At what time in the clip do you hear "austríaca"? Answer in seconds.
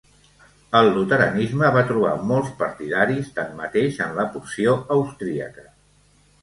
4.99-5.71